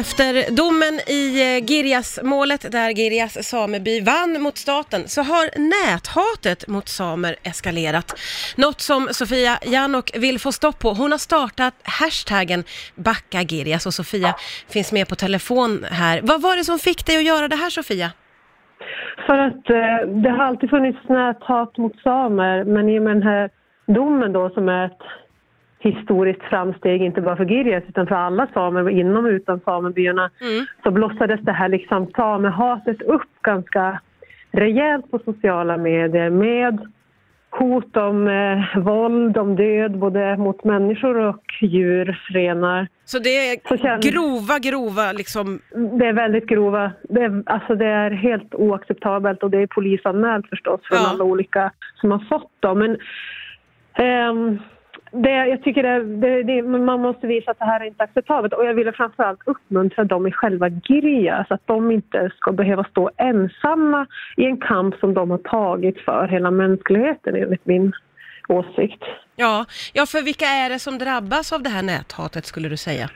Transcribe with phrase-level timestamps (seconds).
[0.00, 6.88] Efter domen i eh, Girjas-målet, där Girjas sameby vann mot staten, så har näthatet mot
[6.88, 8.08] samer eskalerat.
[8.56, 10.88] Något som Sofia Janok vill få stopp på.
[11.00, 14.34] Hon har startat hashtaggen Backa Girjas och Sofia
[14.74, 16.20] finns med på telefon här.
[16.22, 18.08] Vad var det som fick dig att göra det här Sofia?
[19.26, 23.22] För att eh, det har alltid funnits näthat mot samer, men i och med den
[23.22, 23.50] här
[23.86, 25.02] domen då som är ett
[25.80, 30.66] historiskt framsteg, inte bara för Girjas utan för alla samer inom och utan samebyarna, Mm.
[30.82, 34.00] så blossades det här liksom samehatet upp ganska
[34.52, 36.78] rejält på sociala medier med
[37.52, 42.88] hot om eh, våld, om död, både mot människor och djur, renar.
[43.04, 45.60] Så det är Så känn- grova, grova liksom...
[45.98, 50.48] Det är väldigt grova, det är, alltså det är helt oacceptabelt och det är polisanmält
[50.48, 51.10] förstås från Ja.
[51.10, 52.78] alla olika som har fått dem.
[52.78, 52.96] Men
[53.94, 54.58] ehm,
[55.10, 58.52] det, jag tycker det, det, det, man måste visa att det här är inte acceptabelt
[58.52, 62.84] och jag ville framförallt uppmuntra dem i själva Girja så att de inte ska behöva
[62.84, 67.92] stå ensamma i en kamp som de har tagit för hela mänskligheten enligt min
[68.48, 69.02] åsikt.
[69.36, 73.10] Ja, ja, för vilka är det som drabbas av det här näthatet skulle du säga?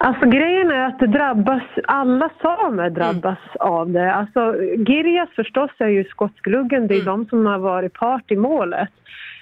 [0.00, 4.14] Alltså grejen är att det drabbas, alla samer drabbas av det.
[4.14, 4.54] Alltså
[4.86, 8.88] Girjas förstås är ju skottgluggen, det är de som har varit part i målet.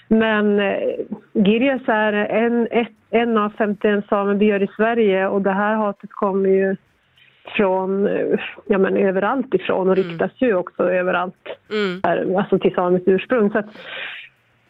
[0.09, 0.79] Men eh,
[1.35, 6.49] Girjas är en, ett, en av 51 samebyar i Sverige och det här hatet kommer
[6.49, 6.77] ju
[7.57, 11.34] från, eh, ja men överallt ifrån och riktas ju också överallt,
[11.71, 12.37] Mm.
[12.37, 13.51] alltså till samiskt ursprung.
[13.51, 13.67] Så att,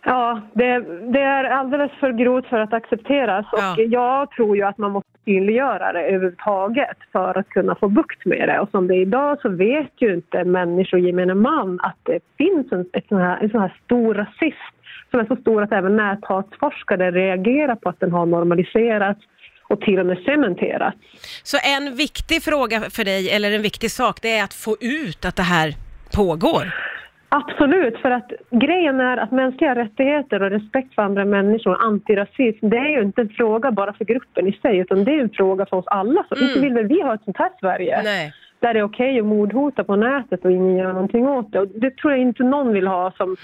[0.08, 0.78] Ja, det,
[1.12, 3.72] det är alldeles för grovt för att accepteras Ja.
[3.72, 8.24] och jag tror ju att man måste synliggöra det överhuvudtaget för att kunna få bukt
[8.24, 8.60] med det.
[8.60, 12.72] Och som det är idag så vet ju inte människor, gemene man, att det finns
[12.72, 14.74] en, ett sån här, en sån här stor rasism
[15.10, 19.20] som är så stor att även näthatsforskare reagerar på att den har normaliserats
[19.68, 20.98] och till och med cementerats.
[21.42, 25.24] Så en viktig fråga för dig, eller en viktig sak, det är att få ut
[25.24, 25.74] att det här
[26.16, 26.86] pågår.
[27.28, 32.77] Absolut, för att grejen är att mänskliga rättigheter och respekt för andra människor, antirasism, det
[32.77, 35.67] är ju inte en fråga bara för gruppen i sig, utan det är en fråga
[35.67, 36.24] för oss alla.
[36.28, 36.48] Så Mm.
[36.48, 38.02] inte vill väl vi ha ett sånt här Sverige?
[38.05, 38.33] Nej.
[38.61, 41.61] Där det är okej att mordhota på nätet och ingen gör någonting åt det.
[41.61, 43.36] Och det tror jag inte någon vill ha som,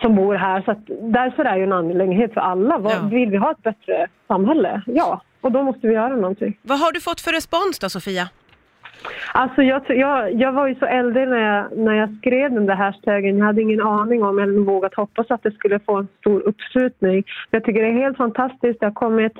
[0.00, 0.62] som bor här.
[0.62, 2.78] Så därför är det en angelägenhet för alla.
[2.78, 3.08] Vad, Ja.
[3.10, 4.82] Vill vi ha ett bättre samhälle?
[4.86, 6.58] Ja, och då måste vi göra någonting.
[6.62, 8.28] Vad har du fått för respons då, Sofia?
[9.32, 12.74] Alltså jag, jag, jag var ju så äldre när jag, när jag skrev den där
[12.74, 13.38] hashtaggen.
[13.38, 17.24] Jag hade ingen aning om eller vågat hoppas att det skulle få en stor uppslutning.
[17.50, 18.80] Jag tycker det är helt fantastiskt.
[18.80, 19.32] Det har kommit...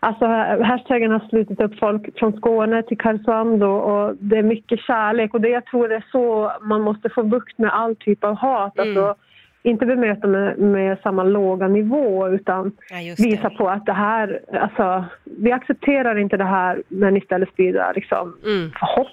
[0.00, 0.26] Alltså
[0.64, 5.40] hashtaggen har slutit upp folk från Skåne till Karesuando och det är mycket kärlek och
[5.40, 8.78] det jag tror det är så man måste få bukt med all typ av hat.
[8.78, 9.04] Alltså, mm.
[9.04, 9.22] Alltså,
[9.64, 15.04] inte bemöta med, med samma låga nivå utan Ja, visa på att det här, alltså
[15.24, 18.70] vi accepterar inte det här men istället sprida liksom Mm.
[18.80, 19.06] hopp.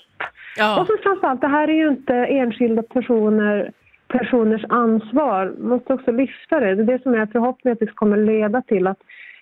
[0.57, 0.81] Ja.
[0.81, 3.71] Och så framförallt, det här är ju inte enskilda personer,
[4.07, 5.53] personers ansvar.
[5.59, 6.75] Man måste också lyfta det.
[6.75, 8.97] Det är det som är förhoppningen att det kommer leda till att,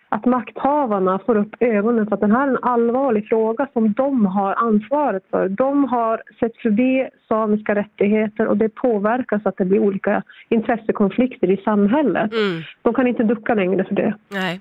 [0.09, 4.25] att makthavarna får upp ögonen för att den här är en allvarlig fråga som de
[4.25, 5.49] har ansvaret för.
[5.49, 11.51] De har sett förbi samiska rättigheter och det påverkar så att det blir olika intressekonflikter
[11.51, 12.31] i samhället.
[12.31, 12.61] Mm.
[12.81, 14.13] De kan inte ducka längre för det.
[14.29, 14.59] Nej.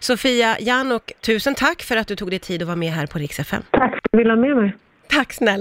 [0.00, 3.18] Sofia Janok, tusen tack för att du tog dig tid att vara med här på
[3.18, 3.62] Rix FM.
[3.70, 4.72] Tack för att du ville ha med mig.
[5.08, 5.56] Tack snälla.